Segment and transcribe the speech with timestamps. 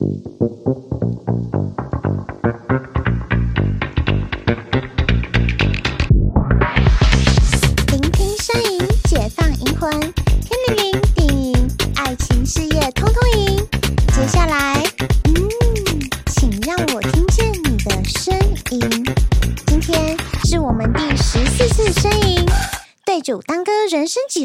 [0.00, 1.57] Thank you.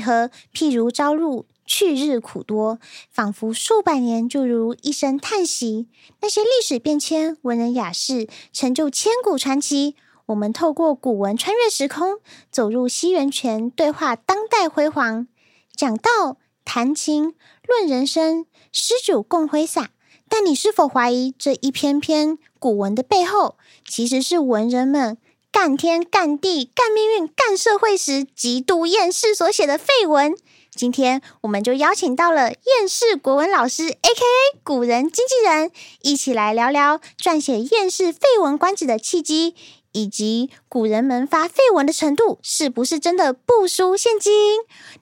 [0.04, 0.29] 和？
[0.54, 1.45] 譬如朝露。
[1.65, 2.77] 去日苦多，
[3.09, 5.88] 仿佛数百年就如一声叹息。
[6.21, 9.95] 那些历史变迁、文人雅士，成就千古传奇。
[10.26, 12.20] 我们透过古文穿越时空，
[12.52, 15.26] 走入西元前，对话当代辉煌。
[15.73, 17.34] 讲道、谈情、
[17.65, 19.91] 论人生，诗酒共挥洒。
[20.27, 23.55] 但你是否怀疑，这一篇篇古文的背后，
[23.88, 25.17] 其实是文人们
[25.53, 30.35] 干天干地干命运干社会时，极度厌世所写的废文？
[30.71, 34.59] 今天我们就邀请到了厌世国文老师，A.K.A.
[34.63, 35.70] 古人经纪人，
[36.02, 39.54] 一起来聊聊撰写厌世废文观止的契机，
[39.91, 44.34] 以及古人们发废文的程度是不是真的不输现今？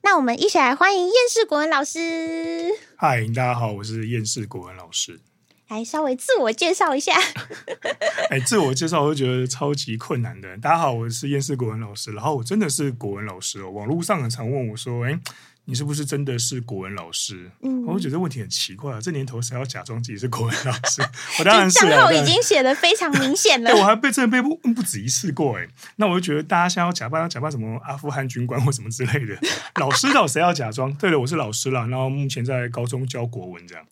[0.01, 2.77] 那我们一起来欢迎厌世国文老师。
[2.97, 5.21] 嗨，大家好，我是厌世国文老师。
[5.71, 7.13] 来稍微自我介绍一下。
[8.29, 10.57] 哎，自我介绍我就觉得超级困难的。
[10.57, 13.71] 大家好，我是燕世国文老师，然后我真的是国文老师哦。
[13.71, 15.17] 网络上很常问我说，哎。
[15.65, 17.51] 你是不是真的是国文老师？
[17.61, 18.99] 嗯，我觉得这问题很奇怪啊。
[18.99, 21.03] 这年头谁要假装自己是国文老师？
[21.37, 21.91] 我当然是了。
[21.91, 23.69] 账号已经写的非常明显了。
[23.71, 25.67] 对，我还被真的被问不止一次过哎。
[25.97, 29.37] 那我就觉得大家现在要假扮要假扮什么阿富汗军官或什么之类的。
[29.75, 30.91] 老师到底谁要假装？
[30.95, 31.85] 对了，我是老师啦。
[31.85, 33.85] 然后目前在高中教国文这样。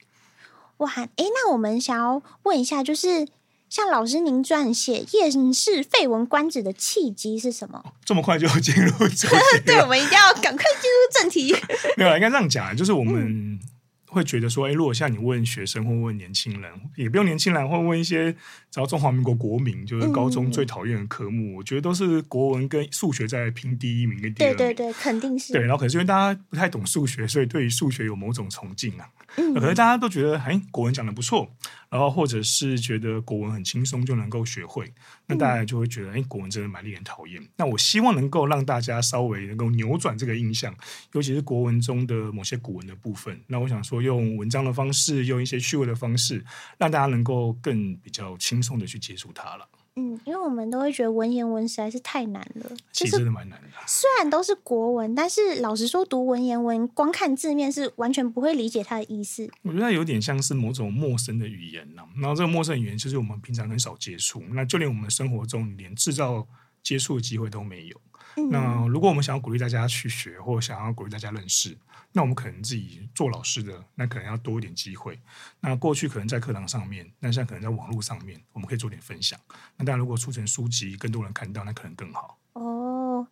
[0.79, 3.27] 哇，哎，那我们想要问一下，就是。
[3.69, 7.93] 像老师您撰写厌世废文观止的契机是什么？
[8.03, 9.37] 这么快就进入正题？
[9.63, 11.55] 对，我们一定要赶快进入正题。
[11.95, 13.59] 没有，应该这样讲，就是我们
[14.07, 18.35] 会觉得说，哎、嗯，如果像你问学生或问年轻人，也不用年轻人，或问一些
[18.71, 24.57] 只要中华民国国民，就是高中最讨厌的科目，嗯、我觉得都是国文跟数学在拼第一名跟第二名。
[24.57, 25.53] 对对对，肯定是。
[25.53, 29.09] 对，然后可是因为大家不太懂数学，所以对于数学有某种崇敬啊。
[29.37, 31.49] 嗯，可能大家都觉得，哎，国文讲的不错。
[31.89, 34.93] 然后，或者是觉得国文很轻松就能够学会，
[35.25, 37.41] 那大家就会觉得，哎，国文真的蛮令人讨厌。
[37.55, 40.71] 那我希望能够让大家稍微能够扭转这个印象，
[41.13, 43.41] 尤其是国文中的某些古文的部分。
[43.47, 46.45] 那我想说，用文章的方式，用一些趣味的方式，
[46.77, 49.67] 让大家能够更比较轻松的去接触它了。
[49.95, 53.67] 嗯，因为我们都会觉得文言文实在是太难了，其实真的蛮难的。
[53.85, 59.49] 虽然都是国文，但是老实说，读文言文光看字面是完全不会理解它的意思。
[59.63, 62.03] 我觉得它有点像是某种陌生的语言呢。
[62.15, 66.47] 然后这个陌生语言就是我们平常很少接触，那就连我们生活中连制造
[66.81, 68.01] 接触的机会都没有。
[68.47, 68.49] 嗯。
[68.49, 71.77] 那如果我们想要鼓励大家去学，或想要鼓励大家认识。
[72.11, 75.19] 那我们可能自己做老师的，那可能要多一点机会。
[75.59, 79.39] 那过去可能在课堂上面，那现在可能在网络上面，我们可以做点分享。
[79.77, 82.39] 那当然，如果出成书籍，更多人看到，那可能更好。
[82.53, 83.27] 哦，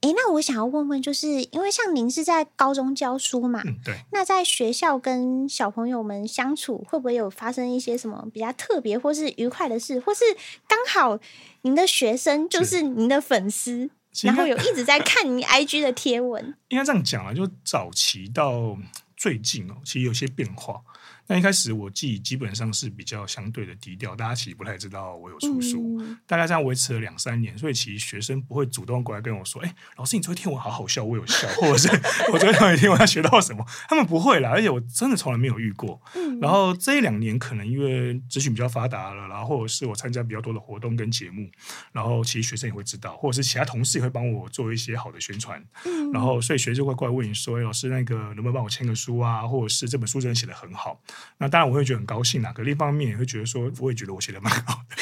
[0.00, 3.60] 诶，那我想要问问，就是因为像您是在高中教书嘛？
[3.66, 3.98] 嗯，对。
[4.10, 10.00] 那在学校跟小朋友们相处，会不会有发生一些什么比较特别或是愉快的事？
[10.00, 10.24] 或是
[10.66, 11.18] 刚好
[11.60, 13.90] 您的学生就是您的粉丝？
[14.26, 18.76] 然后有一直在看你 IG 的贴文， 应该这样讲啊，就早期到
[19.16, 20.80] 最近哦，其实有些变化。
[21.28, 25.98] 那一开始我自己基本上是比较相对的低调，大家其实不太知道我有出书。
[26.00, 31.88] 嗯、大概这样维持了两三年，所以其实学生不会主动过来跟我说：“哎，老师，你昨天听我好好笑，我有笑。”或者是
[32.32, 34.48] 我昨天有一天我要学到什么，他们不会啦。
[34.48, 36.00] 而且我真的从来没有遇过。
[36.14, 41.50] 嗯、然后这一两年可能因为资讯比较发达了，然后或者是我参加比较多的活动跟节目，
[41.92, 45.62] 然后其实学生也会知道，或者是其他同事也会帮我做一些好的宣传。
[45.84, 49.46] 嗯、然后所以学生就会过来问你说：“哎，老师，那个能不能帮我签个书啊？
[49.46, 50.98] 或者是这本书真的写得很好。”
[51.38, 54.96] 那当然我会觉得很高兴啦，可另一方面也会觉得说，我也觉得我写的蛮好的。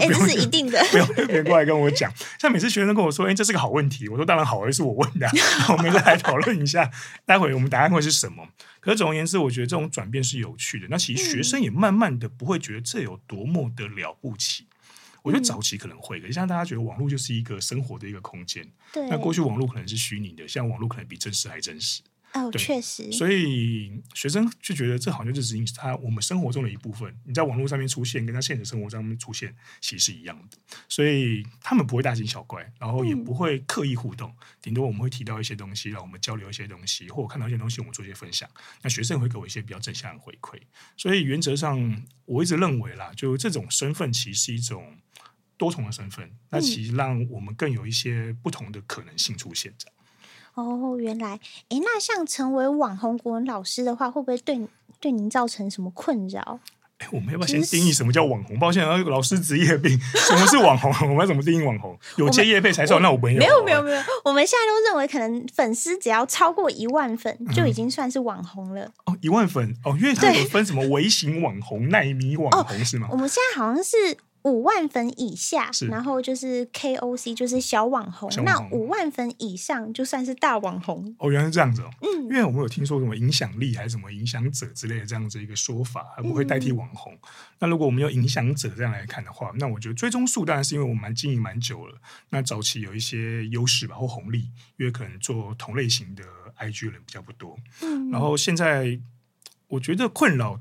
[0.00, 2.12] 这是一定的，不用别人过来跟我讲。
[2.38, 5.28] 像每次学生跟我说：“哎、欸，这是个好问题。”我说：“当然好，而是我问的。”
[5.68, 6.90] 我们再来讨论一下，
[7.26, 8.46] 待会我们答案会是什么？
[8.78, 10.86] 可是总而言之，我觉得这种转变是有趣的。
[10.88, 14.68] 那其实学生也慢慢的不会觉得这有多么的了不起。
[15.22, 18.64] 我觉得早期可能会的，像大家觉得网络就是一个生活的一个空间。
[18.92, 22.00] 对，那过去网络可能是虚拟的，现在网络可能比真实还真实。
[22.34, 27.16] 哦，确实，所以学生就觉得这好像就是他我们生活中的一部分。
[27.24, 30.58] 你在网络上面出现，跟他现实生活上面出现其实是一样的，
[30.88, 38.50] 所以他们不会大惊小怪，然后也不会刻意互动，嗯、顶多我们会提到一些东西，让我们交流一些东西，或者看到一些东西，我们做一些分享。
[38.82, 40.58] 那学生会给我一些比较正向的回馈。
[40.96, 44.98] 所以原则上，我一直认为啦，就这种身份其实是一种
[45.56, 49.86] 多重的身份，那其实让我们更有一些不同的可能性出现着。
[50.54, 54.68] 哦，原来，哎，那像成为网红国文老师的话，会不会对
[55.00, 56.60] 对您造成什么困扰？
[56.98, 58.56] 哎，我们要不要先定义什么叫网红？
[58.56, 60.92] 抱歉，老师职业病，什么是网红？
[61.02, 61.98] 我们要怎么定义网红？
[62.18, 63.02] 有接业配才算。
[63.02, 64.00] 那我没有，没有，没有，没有。
[64.24, 68.88] 我们现在都认为，可能粉丝只要超过一万粉，就已经算是网红了。
[69.06, 73.08] 哦，一万粉哦，因为它有分什么微型网红、 奈米网红是吗？
[73.10, 74.16] 我们现在好像是。
[74.44, 78.28] 五万粉以下，然后就是 KOC，就是小网红。
[78.28, 81.16] 网红那五万粉以上就算是大网红。
[81.18, 81.90] 哦，原来是这样子哦。
[82.02, 87.14] 嗯，因为我们有听说什么影响力还是什么影响者之类的这样子一个说法，还不会代替网红。
[87.14, 87.18] 嗯、
[87.60, 91.98] 那如果我们用影响者这样来看的话，那我觉得追踪数当然是因为我们蛮经营蛮久了，
[92.28, 96.22] 那早期有一些优势吧或红利，因为可能做同类型的
[96.58, 97.58] IG 人比较不多。
[97.80, 99.00] 嗯，然后现在
[99.68, 100.60] 我觉得困扰。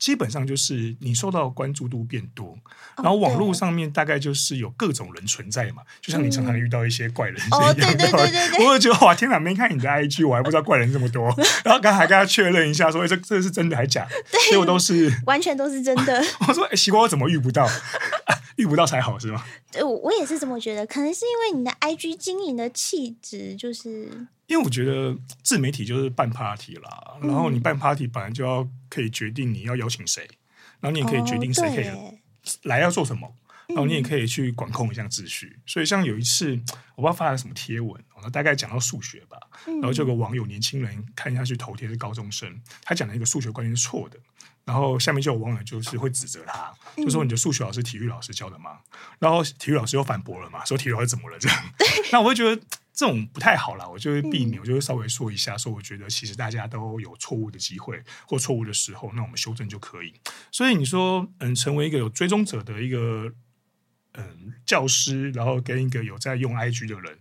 [0.00, 2.58] 基本上就是你受到关注度变多，
[2.96, 7.74] 然后网络上面大概就是有各种人存在嘛，就像你常常遇到一些怪人一样。
[7.74, 11.26] 对对对对，我就觉得哇，天哪，没看你的 IG，我还不知道怪人这么多。
[11.62, 14.14] 然后刚才还跟他确认一下，说这这是真的还假的？
[14.48, 16.24] 结果都是完全都是真的。
[16.48, 17.68] 我说，哎，奇怪，我怎么遇不到？
[18.56, 19.44] 遇不到才好是吗？
[19.70, 20.86] 对，我也是这么觉得。
[20.86, 24.26] 可能是因为你的 IG 经营的气质就是。
[24.46, 30.28] 因为我觉得自媒体就是办 party 啦，嗯、然后你办 party 本来就要可以决定你要邀请谁，
[30.80, 31.88] 然后你也可以决定谁可以
[32.64, 33.34] 来要做什么，哦、
[33.68, 35.52] 然后你也可以去管控一下秩序。
[35.54, 36.50] 嗯、所以像有一次，
[36.96, 39.38] 我不知道发了什么贴文，我大概讲到数学吧，
[39.68, 44.18] 嗯、然后就有个网友年轻人看下去头贴是高中生，他讲的一个数学观念是错的，
[44.70, 48.78] 然后下面就有网友就是会指责他，嗯、就说你的数学老师体育老师教的吗？
[49.18, 51.58] 然后体育老师又反驳了嘛，说体育老师怎么了这样？
[52.12, 52.62] 那我会觉得。
[52.92, 60.12] 这种不太好啦，我就会避免，我就会稍微说一下，说我觉得其实大家都有错误的机会或错误的时候，那我们修正就可以。
[60.52, 63.32] 所以你说，嗯，成为一个有追踪者的一个
[64.12, 67.18] 嗯教师，然后跟一个有在用 IG 的人，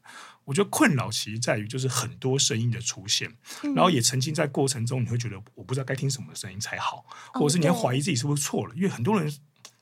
[0.50, 3.32] 我觉得困扰其实在于就是很多声音的出现，
[3.76, 7.06] 然后也曾经在过程中你会觉得我不知道该听什么声音才好，
[7.36, 9.32] 或者是你会怀疑自己是不是错了，因为很多人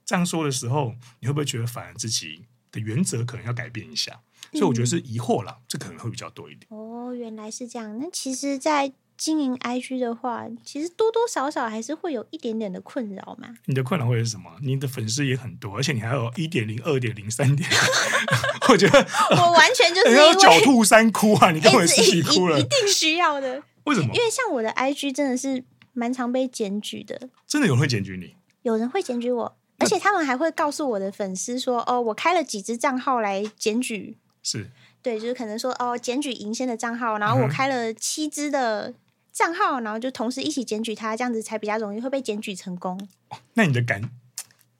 [0.05, 4.19] 这样说的时候，你会不会觉得反而自己的原则可能要改变一下？
[4.51, 6.67] 所以我觉得是疑惑啦，嗯、这可能会比较多一点。
[6.69, 7.97] 哦，原来是这样。
[7.97, 13.49] 那其实，在经营 IG 的话，其实多多少少还是会有一点点的困扰嘛。
[13.65, 14.51] 你的困扰会是什么？
[14.61, 17.67] 你的粉丝也很多，而且你还有一点零、二点零、三点。
[18.69, 18.99] 我觉得
[19.31, 21.51] 我完全就是 要狡兔三窟啊！
[21.51, 23.63] 你根本是一哭了，一定需要的。
[23.85, 24.13] 为什么？
[24.13, 25.63] 因为像我的 IG 真的是
[25.93, 27.29] 蛮常被检举的。
[27.47, 28.35] 真的有人会检举你？
[28.63, 34.69] 有人会检举我，而且他们还会告诉我的粉丝说：“哦，我开了几支账号来检举。”是
[35.01, 38.93] 对，就是可能说哦，检举银仙的账号，然后我开了七支的
[39.37, 42.99] 账号，嗯、然后就同时一起检举他，这样子才比较容易会被检举成功。
[43.29, 44.01] 哦、那你的感，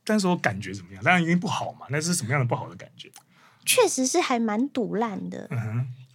[0.04, 1.04] 但是我感觉怎么样？
[1.04, 1.86] 当然一定不好嘛。
[1.92, 3.12] 那是什么样的不好的感觉？
[3.63, 5.48] 确实是还蛮堵烂的，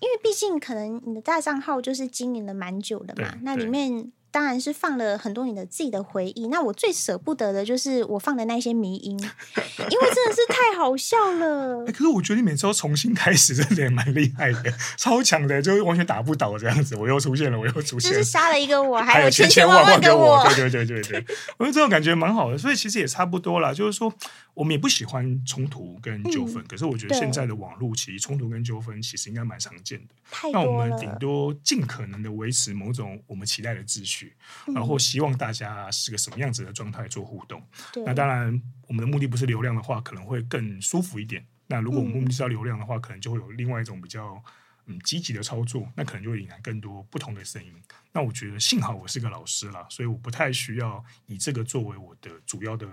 [0.00, 4.10] 因为毕竟可能你的大账号就是经营了蛮久的嘛，那里面。
[4.32, 6.48] 当然是放了很多你的自己的回忆。
[6.48, 11.84] 那我最舍不得的就是我放的那些迷音， 因为真的是太好笑了。
[11.84, 16.96] 欸，可是我觉得你每次都重新开始，真的也蛮厉害的，超强的，就完全打不倒这样子。
[16.96, 20.42] 我又出现了，我又出现了，就是杀了一个我， 还有千千万万个我。
[20.56, 22.56] 对对对对对，我觉得这种感觉蛮好的。
[22.56, 24.12] 所以其实也差不多啦，就是说
[24.54, 30.14] 我们也不喜欢冲突跟纠纷，嗯、可是我觉得现在的网络其实冲突跟纠纷其实应该蛮常见的。
[30.52, 34.34] 那我们顶多尽可能的维持某种我们期待的秩序。
[34.74, 37.62] 然后希望大家是个什么样子的状态做互动。
[38.04, 41.44] 那当然，我们的目的不是流量的话，可能会更舒服一点。
[41.66, 44.42] 那如果我们目的是要流量的话，可能就会有另外一种比较
[44.86, 47.72] 嗯积极的操作，那可能就会引来更多不同的声音。
[48.12, 52.86] 那我觉得幸好我是个老师啦，所以我不太需要以这个作为我的主要的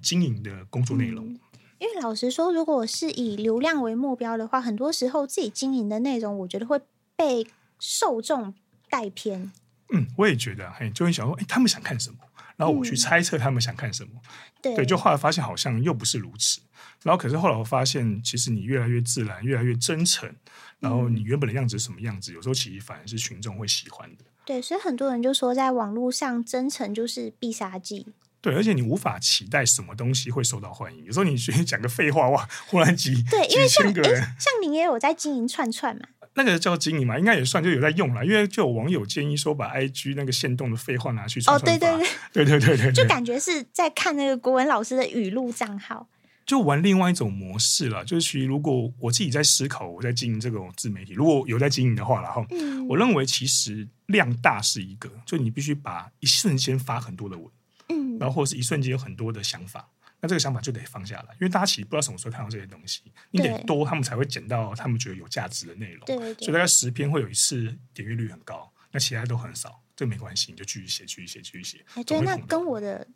[0.00, 1.26] 经营的工作内容。
[1.26, 1.40] 嗯，
[1.78, 6.80] 因为老实说，如果是以流量为目标的话，很多时候自己经营的内容，我觉得会
[7.16, 7.46] 被
[7.78, 8.54] 受众
[8.88, 9.52] 带偏。
[9.92, 12.18] 嗯，我也觉得，嘿，就会想说，哎，他们想看什么？
[12.60, 14.10] 然后我去猜测他们想看什么。
[14.14, 14.20] 嗯、
[14.60, 16.60] 对，对，就后来发现好像又不是如此。
[17.02, 20.30] 然后可是后来我发现，其实你越来越自然，越来越真诚，
[20.78, 24.24] 然后你原本的样子是什么样子，有时候其实反而是群众会喜欢的。
[24.44, 28.06] 对，所以很多人就说，在网络上真诚就是必杀技。
[28.42, 31.04] 对，而且你无法期待什么东西会受到欢迎。
[31.04, 36.02] 有时候你觉得讲个废话，哇，忽然几对，因为像像您也有在经营串串嘛。
[36.34, 41.56] 那个叫经营嘛，应该也算就有在用了，因为就有网友建议说，把 IG 那个限动的废话拿去传。
[41.56, 41.88] 哦，对对
[42.32, 46.08] 对，对对对对，就感觉是在看那个国文老师的语录账号，
[46.46, 48.04] 就玩另外一种模式了。
[48.04, 57.46] 就是其实如果我自己在思考，我在经营这种自媒体，如果有在经营的话，然后、嗯、我认为其实量大是一个，就你必须把一瞬间发很多的文，
[57.88, 59.88] 嗯，然后或是一瞬间有很多的想法。
[60.20, 66.04] 那这个想法就得放下来，因为大家其实不知道什么时候看到这些东西，你得多，他们才会捡到他们觉得有价值的内容。
[66.06, 71.84] 对对对，所以大概十篇会有一次点阅率很高，那其他都很少，这个没关系，你就继续写，继续写，继续写。
[71.94, 73.06] 哎，对，那跟我的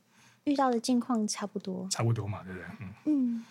[0.44, 2.68] 遇到的境况差不多，差不多嘛，对不对？
[2.80, 2.94] 嗯。
[3.06, 3.44] 嗯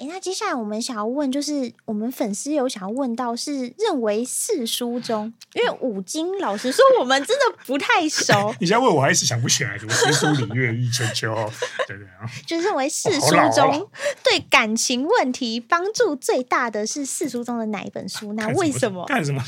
[0.00, 8.32] 哎，那接下来我们想要问，就是我们粉丝有想要问到，是认为四书中，因为五经，老实说，我们真的不太熟。
[8.58, 11.34] 你现在问我，还是想不起来什么诗书礼乐易春秋，
[11.86, 12.24] 对对啊。
[12.48, 13.90] 就认为四书中
[14.24, 18.32] 对感情问题帮助最大的是四书中的哪一本书？
[18.32, 19.04] 那为什么？
[19.04, 19.44] 看什么？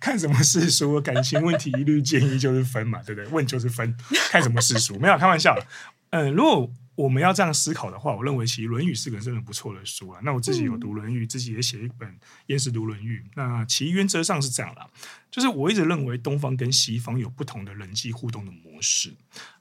[0.00, 0.98] 看什么四书？
[1.02, 3.30] 感情问题一律建议就是分嘛，对不对？
[3.30, 3.94] 问就是分，
[4.30, 4.98] 看什么四书？
[4.98, 5.54] 没有开玩笑。
[6.08, 6.70] 嗯，如果。
[7.00, 10.20] 我们要这样思考的话，我认为其实《论语》是个真的不错的书啊。
[10.22, 12.08] 那我自己有读《论语》，自己也写一本
[12.46, 13.24] 《厌世读论语》。
[13.34, 14.86] 那其原则上是这样啦，
[15.30, 19.14] 就是我一直认为东方跟西方有不同的人际互动的模式。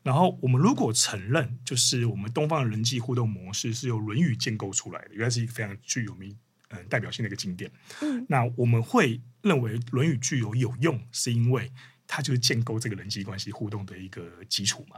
[0.04, 6.36] 然后我们如果承认，就是我们东方的人际互动模式是由《论语》建构出来的，原来是一个非常具有名
[6.70, 7.72] 嗯代表性的一个经典。
[8.02, 11.72] 嗯，那我们会认为《论语》具有有用，是因为。
[12.12, 14.98] 它就是建构这个人际关系互动的一个基础嘛。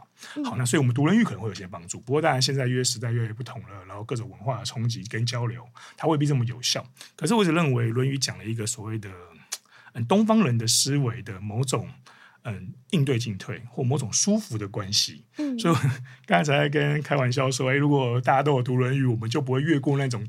[0.49, 1.99] 好，那所以我们读《论语》可能会有些帮助。
[1.99, 6.87] 不过当然，现在因为时代越来越不同了，然后各种文化的冲击跟交流，它未必这么有效。
[7.17, 9.11] 可是我一直认为，《论语》讲了一个所谓的
[9.91, 11.89] 嗯东方人的思维的某种
[12.43, 15.25] 嗯应对进退或某种舒服的关系。
[15.37, 15.75] 嗯，所以
[16.25, 20.25] 刚才跟开玩笑说，哎，如果大家都有读《论语》，我们就不会越过那种。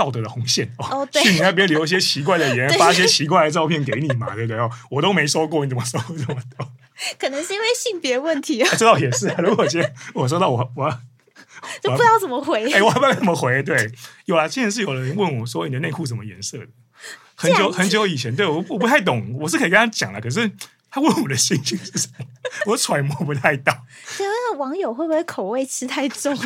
[0.00, 4.56] 道德的红线哦，去你那边留一些奇怪的言， 发一些奇怪的照片给你嘛，对不对？
[4.56, 6.66] 哦，我都没收过，你怎么收这么多？
[7.20, 8.68] 可能是因为性别问题啊。
[8.78, 10.90] 这倒也是，如果今天我收到我我
[11.82, 12.72] 就不知道怎么回。
[12.72, 13.62] 哎，我还不知道怎么回。
[13.62, 13.90] 对，
[14.24, 16.66] 有啊，之前是有人问我说：“你的内裤什么颜色的？”
[17.36, 20.50] 很久很久以前，对我我不太懂，我是可以跟他讲了，可是。
[20.90, 22.26] 他问我的心情是什么，
[22.66, 23.72] 我揣摩不太到。
[24.16, 26.36] 请问那个网友会不会口味吃太重？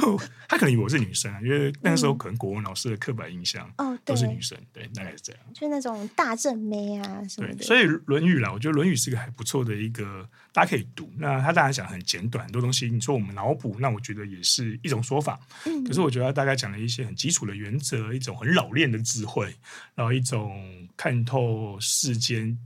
[0.47, 5.43] 他可能以为我是女生啊，因为那个时候可能国文老师的刻板印象哦，都是女生，嗯、对，大概是这样。
[5.55, 7.55] 就那种大正妹啊什么的。
[7.55, 11.11] 对，所以《论语》啦，我觉得《论语》是个还不错的一个，大家可以读。
[11.17, 15.41] 那他当然讲很简短，很多东西你说我们脑补，那我觉得也是一种说法。
[15.65, 15.83] 嗯。
[15.85, 19.55] 可是我觉得他大概讲了一些很基础的原则，一种很老练的智慧，
[19.95, 22.59] 然后一种看透世间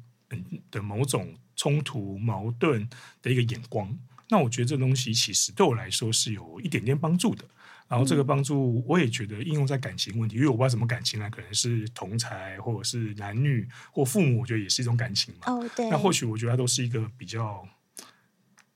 [0.73, 1.33] 的某种。
[1.59, 2.89] 冲突矛盾
[3.21, 3.99] 的一个眼光，
[4.31, 7.45] 那我觉得这东西其实对我来说是有一点点帮助的。
[7.89, 15.53] 然后这个帮助，我也觉得应用在感情问题，因为我不知道什么感情啊，可能是同才，或者是男女，或父母，我觉得也是一种感情嘛。
[15.53, 15.89] 哦，对。
[15.89, 17.67] 那或许我觉得它都是一个比较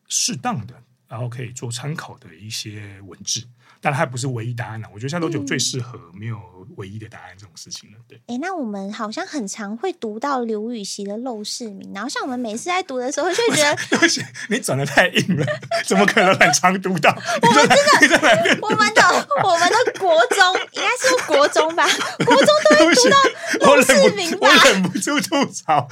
[0.08, 3.42] 适当的，然后可以做参考的一些文字。
[3.84, 6.38] 但它不是唯一答案了，我觉得现在都有最适合，没有
[6.76, 7.98] 唯一的答案这种事情了。
[8.06, 15.44] 对，哎，那我们好像很常会读到刘禹锡的《陋室铭》，然后像我们每次在读的时候，就会觉得 对不起，你转的太硬了，
[15.84, 17.12] 怎么可能很常读到？
[17.42, 21.84] 我们真的，我们的我们的国中应该是国中吧，
[22.24, 23.16] 国中都会读到
[23.82, 24.48] 《陋室铭》吧？
[24.48, 25.88] 我忍不住吐槽，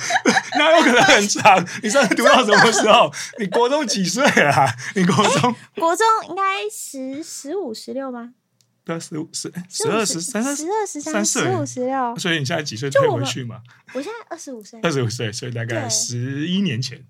[0.57, 1.67] 那有可能很长？
[1.83, 3.13] 你上次读到什么时候？
[3.41, 4.73] 你国中几岁啊？
[4.95, 7.73] 你国中 国中应该十十五。
[7.75, 8.35] 十六吗？
[8.85, 12.17] 对，十五、十、十二、十三、十二、十三、十五、十六。
[12.17, 13.63] 所以你现在几岁退回去嘛？
[13.95, 17.05] 我现在二十五岁，二十五岁，所以大概十一年前。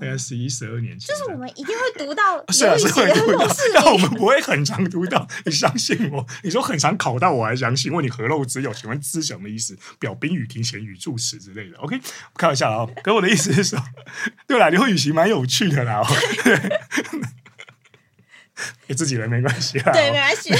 [0.00, 5.26] 大概十一、十二年前，就是我们一定会读到， 是啊，是会读到， 但我们不会很常读到。
[5.44, 7.92] 你相信我，你说很常考到，我还相信。
[7.92, 8.72] 问你何陋之有？
[8.74, 11.76] 请问知祥的意思，表宾语、庭前语、助词之类的。
[11.78, 12.00] OK，
[12.36, 12.88] 开玩笑啊。
[13.02, 13.78] 可我的意思是说，
[14.46, 16.02] 对啦，刘禹锡蛮有趣的啦。
[16.44, 16.58] 对。
[18.86, 20.54] 给自己人没关系啊，对，没关系。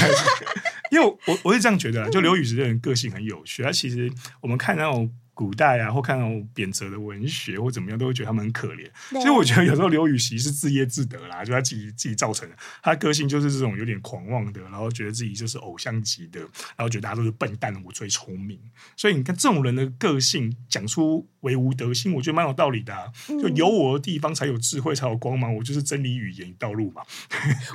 [0.91, 3.63] 因为我我是这样觉得，就刘禹锡这人个性很有趣。
[3.63, 5.11] 他其实我们看那种。
[5.35, 8.89] 古代啊，或看那种贬谪的文学或怎么样，都会觉得他们很可怜。
[9.11, 12.57] 所以我觉得有时候刘禹锡是自业自得啦，就他自己自己造成的。
[12.83, 18.59] 他的个性就是这种有点狂妄的，然后觉得自己就是偶像级的，然后觉得大家都是笨蛋，我最聪明。
[18.97, 23.05] 所以你看这种人的个性，讲出唯吾德性，我觉得蛮有道理的啊。
[23.29, 25.55] 就有我的地方才有智慧，才有光芒。
[25.57, 27.03] 我就是真理语言道路嘛。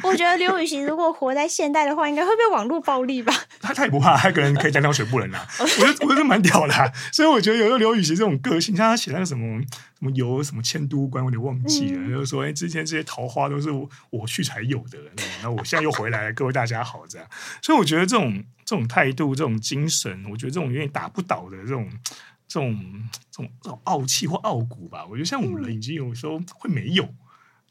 [0.04, 3.34] 我觉得刘禹锡如果活在现代的话，应该会被网络暴力吧？
[3.60, 5.48] 他他也不怕，他可能可以单挑全部人啦。
[5.60, 6.92] 我觉得我觉得蛮屌的啊。
[7.12, 7.58] 所以我觉得。
[7.58, 12.10] 有时候刘禹锡这种个性，像他写那个什么什么游什么迁都关，我有点忘记了。
[12.10, 14.98] 就是说，哎，之前这些桃花都是我，我去才有的，
[15.42, 17.28] 那我现在又回来了，各位大家好，这样。
[17.62, 21.90] 所以我觉得这种这种态度、这种精神，我觉得这种有点打不倒的这种
[22.48, 22.76] 这种
[23.32, 25.06] 这种这种傲气或傲骨吧。
[25.06, 27.08] 我觉得像我们人已经有时候会没有。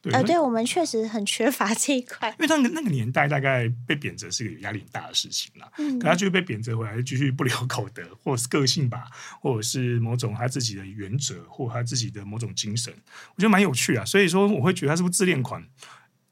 [0.03, 5.71] 对呃，对我们确实很缺乏这一块，因为那个那个年代大概被贬谪是一个压力很大的事情啦。
[5.79, 9.05] 嗯，可他就被贬谪回来，继续不留 口德，或者是个性吧，
[9.41, 12.93] 或者是某种他自己的原则，或他自己的某种精神，
[13.35, 14.05] 我觉得蛮有趣啊。
[14.05, 15.65] 所以说，我会觉得他是不是自恋狂？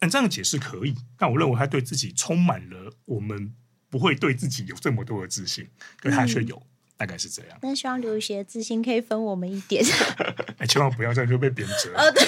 [0.01, 3.55] 嗯，这样的解释可以，但我认为他对自己充满了我们
[3.91, 5.69] 不会对自己有这么多的自信，
[6.01, 6.57] 可他却有。
[6.57, 7.59] 嗯大概是这样。
[7.61, 9.85] 那希望刘雨锡的自信可以分我们一点。
[10.59, 12.01] 哎，千万不要这样就被贬值了。
[12.01, 12.25] 哦，对，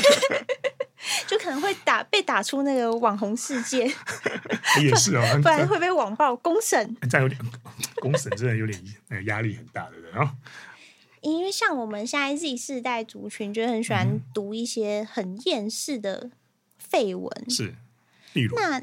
[1.26, 3.84] 就可能会打被打出那个网红世界。
[4.80, 6.96] 也是哦，不然会被网暴公审。
[7.08, 7.40] 这样有点
[7.96, 10.34] 公审，真的有点那个压力很大的人啊。
[11.20, 16.30] 因为像我们现在 Z 世代族群，就很喜欢读一些很厌世的
[16.78, 17.30] 废文。
[17.46, 17.74] 嗯、是，
[18.32, 18.82] 例如那。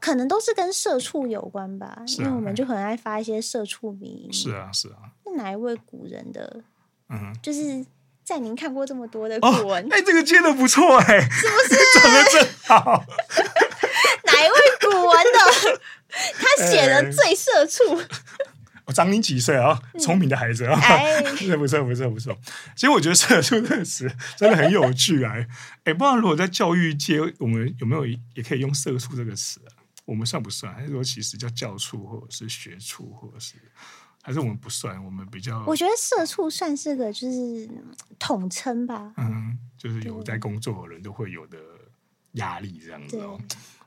[0.00, 4.30] 可能都是跟社畜有关吧，啊、因为我们就很爱发一些社畜迷。
[4.32, 5.12] 是啊，是啊。
[5.26, 6.64] 是哪一位古人的？
[7.10, 7.84] 嗯，就是
[8.30, 11.74] 在您看过这么多的古文，哎、哦欸，这个接的不错，哎，是不是？
[11.98, 13.04] 长得真好。
[14.22, 15.80] 哪一位古文的？
[16.38, 17.82] 他写的最社畜。
[18.84, 19.82] 我、欸、长你几岁啊？
[19.98, 22.38] 聪明的孩子啊，不、哎、错，不错，不错，不错。
[22.76, 25.32] 其实我觉得“社畜”这个词真的很有趣啊。
[25.34, 25.48] 哎、
[25.86, 29.74] 欸，不知道如果在教育界，我们有没有也可以用“社畜”这个词啊？
[30.04, 30.72] 我们算不算？
[30.72, 33.54] 还是说其实叫教畜，或者是学畜，或者是
[34.22, 35.02] 还是我们不算？
[35.04, 35.64] 我们比较……
[35.66, 37.68] 我觉得社畜算是个就是
[38.18, 39.12] 统称吧。
[39.16, 41.58] 嗯，就是有在工作的人都会有的
[42.32, 43.40] 压力这样子哦。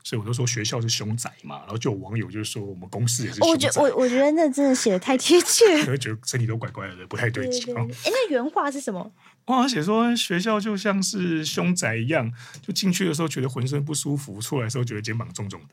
[0.06, 3.70] 所以我都说学校是凶宅嘛，然后就有网友就说我们公司也是凶宅。
[3.70, 7.74] 我觉我我觉得那真的写的太贴切 了，我觉得身体都怪怪的，不太对劲。
[7.74, 9.13] 哎、哦，那原话是什么？
[9.46, 12.30] 我好像写说学校就像是凶宅一样，
[12.62, 15.68] 就进去的时候觉得浑身不舒服，出来的时候觉得肩膀重重的。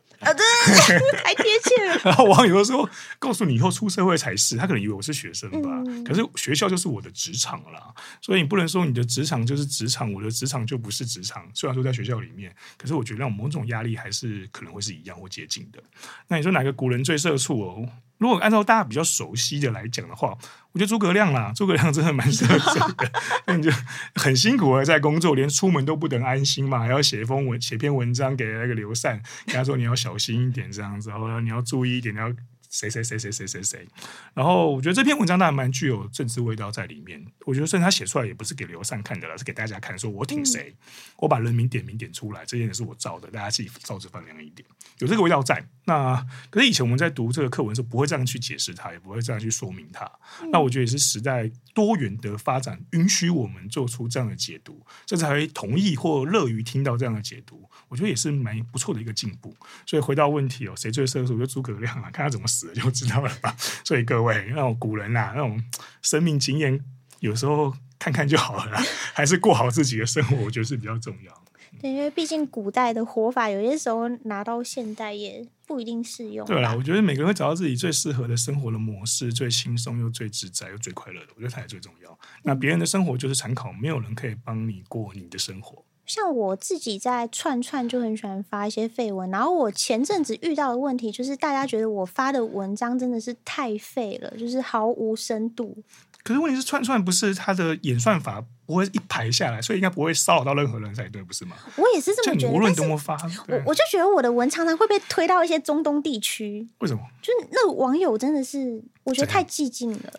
[1.25, 2.01] 太贴切了。
[2.05, 2.89] 然后网友说
[3.19, 11.49] 告诉你以后出社会才是，他可能以为我是学生吧，嗯、可是学校就是我的职场啦，所以你不能说你的职场就是职场，我的职场就不是职场。
[11.55, 15.83] 虽然说在学校里面，可是我觉得某种压力还是可能会是一样或接近的。
[16.29, 17.89] 那你说哪个古人最社畜哦？
[18.21, 20.37] 如果按照大家比较熟悉的来讲的话，
[20.73, 23.11] 我觉得诸葛亮啦，诸葛亮真的蛮社畜的，
[23.49, 23.71] 那你就
[24.15, 32.33] 很辛苦的在工作，连出门都不能安心嘛，还要写一封文，写篇文章给那个刘禅，跟他说你要小心一点这样子，然后你要注意一点，你要。
[32.71, 33.87] 谁谁谁谁谁谁谁，
[34.33, 37.21] 然后我觉得这篇文章当然蛮具有政治味道在里面。
[37.45, 40.73] 我觉得甚至他写出来也不是给刘禅看的了，是给大家看，说我挺谁，
[41.17, 44.67] 我把人名点名点出来，这件也是我造的，大家自己照着放量一点，
[45.01, 45.67] 有这个味道在。
[45.85, 50.09] 那可是以前我们在读这个课文的时候，不会这样去解释它，也不会这样去说明它。
[50.53, 57.69] 那我觉得也是时代多元的发展，允许我们做出这样的解读，甚至还会同意或乐于听到这样的解读。
[57.89, 59.57] 我觉得也是蛮不错的一个进步。
[59.85, 61.33] 所以回到问题哦，谁最社畜？
[61.33, 63.57] 我觉得诸葛亮啊，看他怎么死的就知道了吧。
[63.85, 65.63] 所以各位那种古人啊，那种
[66.03, 66.81] 生命经验，
[67.21, 68.83] 有时候看看就好了啦，
[69.15, 71.45] 还是过好自己的生活，我觉得是比较重要。
[71.81, 76.45] 对，因为毕竟古代的活法，有些时候拿到现代也不一定适用。
[76.45, 82.19] 对啦，我觉得每个人会找到自己最适合的生活的模式，最轻松又最自在又最快乐的，我觉得才是最重要。
[82.43, 85.85] 那别人的生活就是参考，没有人可以帮你过你的生活。
[86.11, 95.77] 像我自己在串串就很喜欢发一些废文，然后我前阵子遇到的问题就是，大家觉得我发的文章真的是太废了，就是毫无深度。
[96.25, 101.55] 可是问题是，串串不是它的演算法不会一排下来，所以应该不会骚扰到任何人才对，不是吗？
[101.77, 102.53] 我也是这么觉得。
[102.53, 106.69] 无论多么发，我我就觉得我的文常常会被推到一些中东地区。
[106.81, 107.01] 为什么？
[107.23, 110.13] 就是那个网友真的是，我觉得太激进了。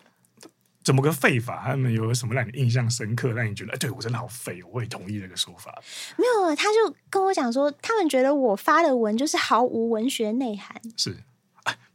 [0.84, 1.62] 怎么个废法？
[1.64, 3.32] 他们有什么让你印象深刻？
[3.32, 5.80] 让你觉得，哎，对我真的好废，我也同意这个说法。
[6.16, 10.80] 没有，他就跟我讲说，他们觉得我发的文就是毫无文学内涵。
[10.96, 11.16] 是。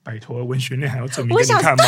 [0.07, 1.83] 拜托，文学内涵要证明给你看吗？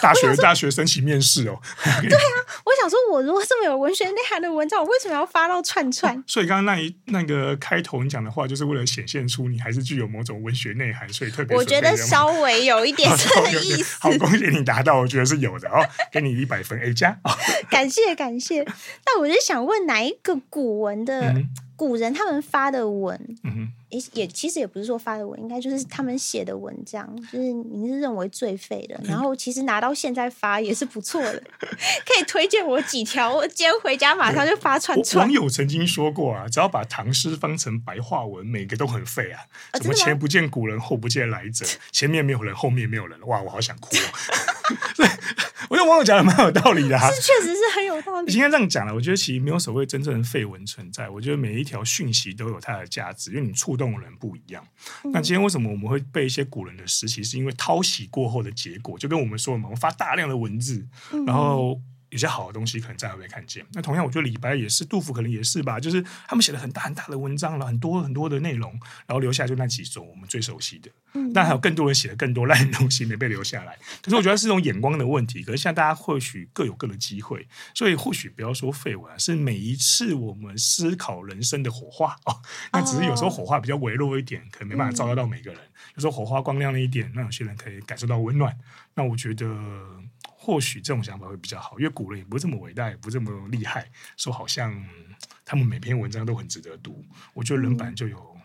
[0.00, 1.60] 大学大学申请面试哦。
[1.84, 6.16] 对啊，我想说，我如果这么有文学内涵的文章，我为什么要发到串串？
[6.16, 11.56] 哦、所以刚刚那一那个开头你讲的话，就是为了显现出你还是具有某种文学内涵，所以特别。
[11.56, 13.98] 我觉得稍微有一点 这个意思。
[13.98, 17.18] 好，恭喜你达到，我觉得是有的哦，给你一百分 A 加。
[17.68, 18.64] 感谢感谢。
[19.04, 21.34] 那我就想问，哪一个古文的
[21.74, 23.36] 古人他们发的文？
[23.42, 28.98] 嗯也也其实也不是说发的文，应该就是他们写的文章，就是您是认为最废的。
[29.04, 33.34] 然后其实拿到现在发也是不错的， 可以推荐我几条。
[33.34, 35.24] 我今天回家马上就发串串。
[35.24, 39.42] 网友曾经说过啊，只要把唐诗翻成白话文，每个都很废啊。
[39.74, 43.20] 什么前不见古人，后不见来者，前面没有人，后面没有人。
[43.26, 44.00] 哇，我好想哭哦。
[45.70, 48.30] 我觉得网友讲的蛮有道理的哈， 是确实是很有道理。
[48.30, 51.08] 今天这样讲了，我觉得其实没有所谓真正的废文存在。
[51.08, 54.64] 我觉得每一条讯息都有它的价值，因为你触动的人不一样。
[55.12, 57.08] 那今天为什么我们会被一些古人的诗？
[57.08, 60.86] 其实是因为淘洗过后的结果，就跟我们说嘛，我们发大量的文字，
[61.26, 61.80] 然后
[62.12, 63.64] 有些好的东西可能再也没看见。
[63.72, 65.80] 那同样，我觉得李白也是，杜甫可能也是吧。
[65.80, 68.70] 就是他们写了很大很大的文章了，很多很多的内容，
[69.06, 70.90] 然后留下就那几首我们最熟悉的。
[71.14, 73.78] 嗯，但还有更多人写了更多烂东西没被留下来。
[74.02, 75.42] 可是我觉得是一种眼光的问题。
[75.42, 82.36] 可是现在大家或许各有各的机会，所以或许不要说废文，是每一次我们思考人生的火花哦。
[82.74, 85.60] 那只是有时候火花比较微弱一点，可能没办法照耀到每个人。
[85.94, 88.54] 有时候火花光亮了一点，那有些人可以感受到温暖。
[88.94, 89.46] 那我觉得。
[90.44, 94.84] 或许这种想法会比较好，因为古人也不是这么伟大，也不是这么厉害，说好像
[95.44, 97.04] 他们每篇文章都很值得读。
[97.32, 98.42] 我觉得人版就有、嗯、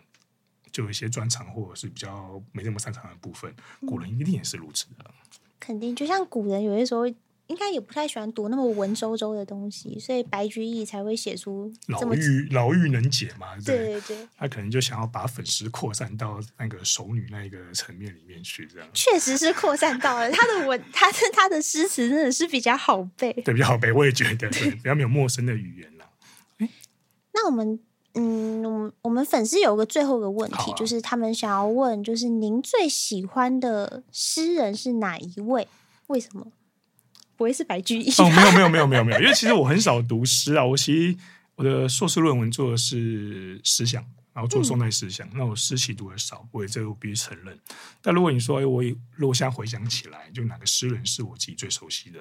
[0.70, 5.10] 就有一些专长，或者是比较没那么擅长的部分，古人一定也是如此的。
[5.58, 7.12] 肯定，就像古人有些时候。
[7.48, 13.56] 应该也不太喜欢读那么文绉绉的东西，所以白居易才会写出老嫗老嫗能解嘛。
[13.64, 26.04] 对对，对对，他可能就想要把粉丝扩散到那个熟女那个层面里面去，这样确实是扩散到了他的文，他的他的诗词真的是比较好背，对，比较好背，我也觉得对，比较没有陌生的语言了。
[26.58, 26.68] 哎，
[27.32, 27.80] 那我们
[28.12, 35.66] 嗯，我们我们粉丝有个最后一个问题，啊、就是他们想要问，就是您最喜欢的诗人是哪一位？
[36.08, 36.46] 为什么？
[37.38, 38.10] 不会是白居易？
[38.20, 40.64] 哦，没有没有 没有没有没有，因为其实我很少读诗啊。
[40.64, 41.16] 我其实
[41.54, 45.24] 我的硕士论文做的是思想，然后做宋代思想。
[45.28, 47.56] 嗯、那我诗其实读的少，我也这个必须承认。
[48.02, 48.82] 但如果你说，哎，我
[49.14, 52.18] 如果现在回想起来，就哪个诗人是我自己最熟悉的，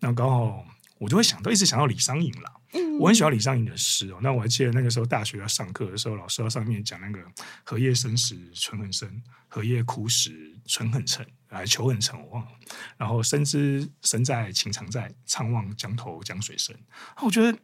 [0.00, 0.64] 那刚好
[0.98, 2.50] 我就会想到，一直想到李商隐啦。
[2.72, 4.18] 嗯，我很喜欢李商隐的诗哦。
[4.22, 7.20] 那我还记得那个时候大学要上课的时候，老师要上面讲那个
[7.64, 11.26] “荷叶生时春很深，荷叶枯时春很沉”。
[11.50, 12.50] 来秋很沉，我忘了。
[12.96, 16.76] 然后深知身在情常在，怅望江头江水深。
[17.22, 17.56] 我觉得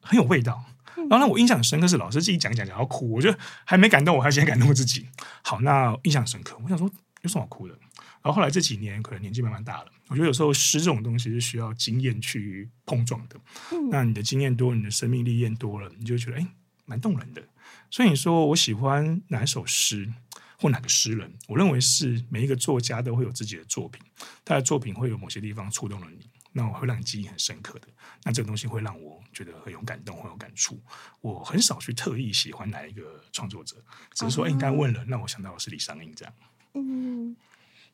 [0.00, 0.64] 很有味道。
[0.96, 5.08] 然后让我印象很深刻是老师自己讲讲讲要哭，我觉得还没感动我，还先感动我自己。
[5.42, 6.56] 好，那印象深刻。
[6.62, 6.88] 我想说
[7.22, 7.76] 有什么好哭的？
[8.24, 13.38] 然后后来这几年可能年纪慢慢大了，我觉得有时候诗这种东西是需要经验去碰撞的。
[13.70, 16.46] 嗯、那你的经验多，你的生命历练多了，你就觉得哎，
[16.86, 17.42] 蛮动人的。
[17.90, 20.10] 所以你说我喜欢哪一首诗？
[20.56, 24.00] 或哪个诗人，我认为是每一个作家都会有自己的作品，
[24.44, 27.88] 他的作品会有某些地方触动了你，那我会让你记忆很深刻的。
[28.22, 30.80] 那这个东西会让我觉得很有感动，很有感触。
[31.20, 33.76] 我很少去特意喜欢哪一个创作者，
[34.14, 36.32] 只是说应该问了，那我想到的是李商隐这样。
[36.74, 37.36] 嗯，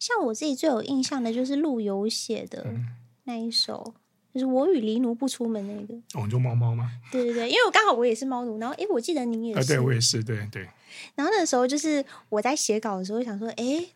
[0.00, 2.66] 像我自己最有印象的就是陆游写的
[3.22, 3.94] 那一首。
[4.32, 6.88] 就是我与狸奴不出门那个，哦，你就猫猫吗？
[7.10, 10.68] 对对对，因为我刚好我也是猫奴，然后哎，我记得您也是，啊、对我也是，对对。
[11.16, 13.86] 然后那时候就是我在写稿的时候想说，哎，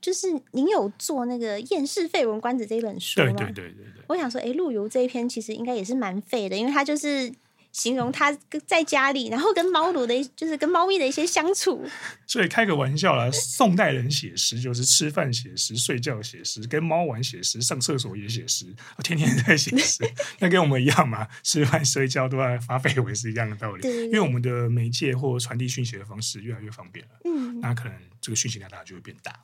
[0.00, 3.26] 就是您有做那个《厌世废文观止》这一本书吗？
[3.26, 4.04] 对对对对对。
[4.08, 7.32] 我想说，哎，陆游这一篇其实应该也是蛮废的，因为他就是。
[7.72, 8.32] 形容他
[8.66, 11.88] 在家里，然后跟猫奴的，就是跟猫咪的一些相处。
[12.26, 20.04] 所以开个玩笑啦，宋代人写诗就是吃饭写诗、睡觉写诗、跟猫玩写诗、上厕所也写诗，我天天在写诗。
[20.38, 23.88] 那跟我们一样嘛，吃饭睡觉都在发绯闻是一样的道理。
[24.06, 29.38] 因为我们的媒介或传递讯息的方式越来越方便了，嗯，那可能这个讯息量大就会变大。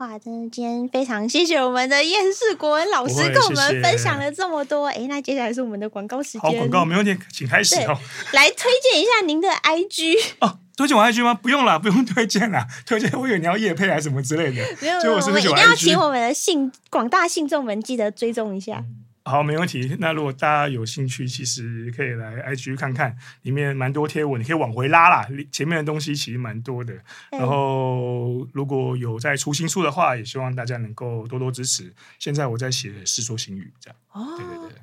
[0.00, 4.86] 哇，真的，今天非常谢谢我们的燕世国文老师跟我们分享了这么多。
[4.86, 6.40] 哎，那接下来是我们的广告时间。
[6.40, 7.94] 好，广告没问题，请开始哦。
[8.32, 11.34] 来推荐一下您的 IG 哦，推荐我 IG 吗？
[11.34, 12.66] 不用了，不用推荐了。
[12.86, 14.64] 推荐我以为你要夜配还是什么之类的。
[14.80, 18.78] 没有，我一定要请我们的信广大信众们记得追踪一下。
[18.78, 19.96] 嗯好，没问题。
[20.00, 25.28] 那如果大家有兴趣，其实可以来 IG 看看，里面蛮多贴文，你可以往回拉啦。
[25.52, 26.94] 前面的东西其实蛮多的。
[27.30, 31.92] 然后如果有在出新书的话，也希望大家能够多多支持。
[32.18, 33.96] 现在我在写《世说新语》这样。
[34.12, 34.78] 哦，对对对。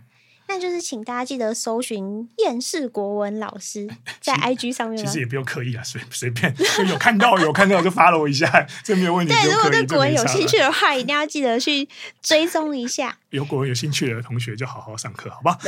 [0.47, 3.87] 那就是请大家记得搜寻厌世国文老师
[4.21, 4.97] 在 IG 上面。
[4.97, 6.53] 其实也不用刻意啊，随随便
[6.89, 9.33] 有看到有看到就 follow 我一下，这没有问题。
[9.33, 11.87] 对，如果对国文有兴趣的话，一定要记得去
[12.21, 13.17] 追踪一下。
[13.31, 15.59] 有国文有兴趣的同学就好好上课，好不好？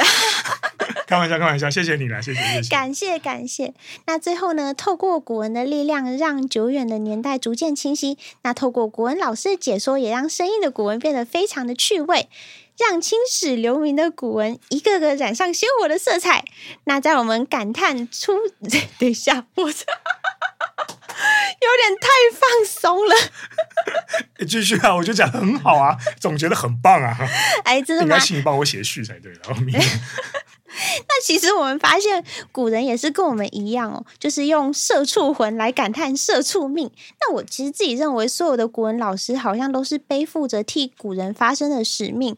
[1.06, 2.70] 开玩笑，开玩笑，谢谢你了，谢谢，谢谢。
[2.70, 3.74] 感谢感谢。
[4.06, 8.18] 那最后呢，透过古文的力量，让久远的年代逐渐清晰。
[8.44, 12.30] 那透过国文老师的解说，也让生硬的古文变得非常的趣味。
[12.80, 16.46] 让青史留名的古文一个个染上鲜活的色彩。
[16.86, 18.34] 那在我们感叹出，
[18.98, 19.70] 等一下，我有
[21.78, 23.16] 点太放松了。
[24.48, 27.18] 继续啊，我就讲很好啊，总觉得很棒啊。
[27.66, 28.16] 哎，真的吗？
[28.16, 29.32] 应该请你帮我写序才对。
[29.44, 29.82] 然后明天，
[31.08, 36.90] 那其实我们发现，古人也是跟我们一样哦，就是用社畜魂来感叹社畜命。
[37.20, 42.38] 那我其实自己认为，所有的古文老师好像都是背负着替古人发声的使命。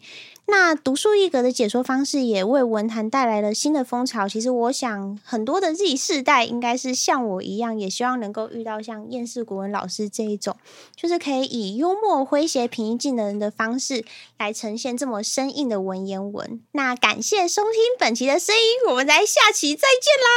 [0.51, 4.27] 那独树一格的解说方式也为文坛带来了新的风潮。
[4.27, 10.57] 其实我想，很多的 Z 世代应该是像我一样，也希望能够遇到像厌世国文老师这一种，
[10.93, 14.03] 就是可以以幽默、诙谐、平易近人的方式
[14.37, 16.59] 来呈现这么生硬的文言文。
[16.73, 20.27] 那感谢收听本期的声音，我们在下期再见啦！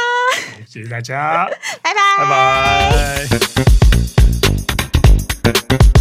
[0.65, 1.45] 谢谢大家，
[1.81, 2.25] 拜拜，拜
[5.51, 5.94] 拜。